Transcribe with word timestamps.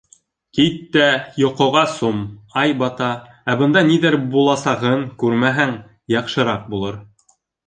Кит 0.59 0.77
тә 0.95 1.09
йоҡоға 1.41 1.83
сум: 1.97 2.23
ай 2.61 2.73
бата, 2.79 3.09
ә 3.53 3.57
бында 3.61 3.85
ниҙәр 3.91 4.19
буласағын 4.33 5.05
күрмәһәң, 5.25 5.77
яҡшыраҡ 6.17 6.67
булыр. 6.75 6.99